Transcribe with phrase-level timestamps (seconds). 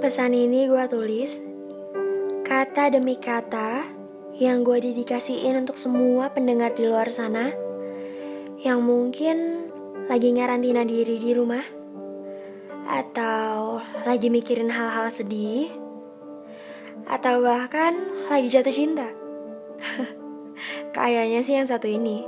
[0.00, 1.44] Pesan ini gue tulis
[2.48, 3.84] kata demi kata
[4.40, 7.52] yang gue dedikasiin untuk semua pendengar di luar sana
[8.64, 9.68] yang mungkin
[10.08, 11.60] lagi ngarantina diri di rumah
[12.88, 15.68] atau lagi mikirin hal-hal sedih
[17.04, 17.92] atau bahkan
[18.32, 19.12] lagi jatuh cinta.
[20.96, 22.24] Kayaknya sih yang satu ini.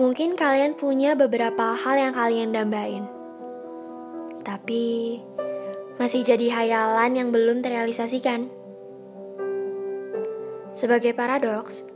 [0.00, 3.23] Mungkin kalian punya beberapa hal yang kalian dambain.
[4.44, 5.18] Tapi
[5.96, 8.52] masih jadi hayalan yang belum terrealisasikan.
[10.74, 11.86] Sebagai paradoks,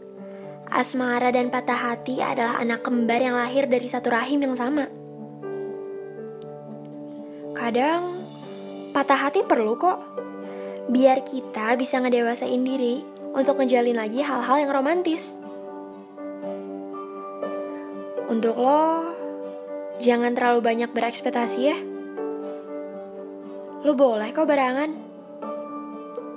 [0.71, 4.87] asmara dan patah hati adalah anak kembar yang lahir dari satu rahim yang sama.
[7.59, 8.23] Kadang
[8.95, 9.99] patah hati perlu kok,
[10.89, 13.03] biar kita bisa ngedewasain diri
[13.35, 15.37] untuk ngejalin lagi hal-hal yang romantis.
[18.31, 19.11] Untuk lo,
[19.99, 21.98] jangan terlalu banyak berekspektasi ya.
[23.87, 24.91] Lo boleh kok barangan.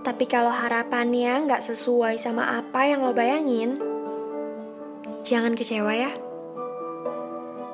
[0.06, 3.82] Tapi kalau harapannya nggak sesuai sama apa yang lo bayangin,
[5.26, 6.14] jangan kecewa ya.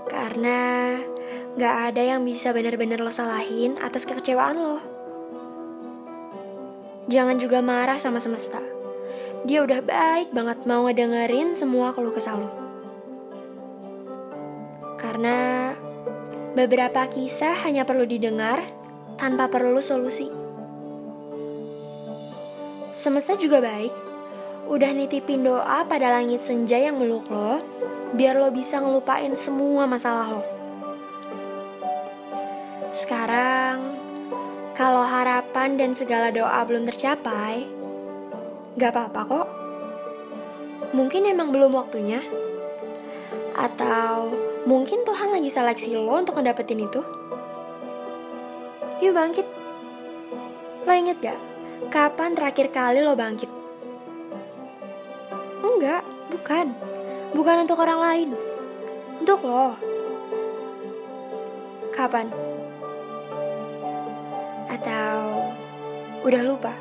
[0.08, 0.96] Karena
[1.60, 4.80] nggak ada yang bisa benar-benar lo salahin atas kekecewaan lo.
[7.12, 8.64] Jangan juga marah sama semesta.
[9.44, 12.50] Dia udah baik banget mau ngedengerin semua keluh kesah lo.
[14.96, 15.72] Karena
[16.56, 18.77] beberapa kisah hanya perlu didengar
[19.18, 20.30] tanpa perlu solusi.
[22.94, 23.94] Semesta juga baik,
[24.70, 27.62] udah nitipin doa pada langit senja yang meluk lo,
[28.14, 30.44] biar lo bisa ngelupain semua masalah lo.
[32.90, 33.94] Sekarang,
[34.74, 37.70] kalau harapan dan segala doa belum tercapai,
[38.78, 39.48] gak apa-apa kok.
[40.94, 42.22] Mungkin emang belum waktunya.
[43.58, 44.38] Atau
[44.70, 47.02] mungkin Tuhan lagi seleksi lo untuk ngedapetin itu.
[48.98, 49.46] Yuk bangkit.
[50.88, 51.40] Lo inget gak?
[51.94, 53.50] Kapan terakhir kali lo bangkit?
[55.62, 56.02] Enggak,
[56.34, 56.74] bukan.
[57.38, 58.30] Bukan untuk orang lain.
[59.22, 59.78] Untuk lo.
[61.94, 62.34] Kapan?
[64.66, 65.46] Atau
[66.26, 66.74] udah lupa?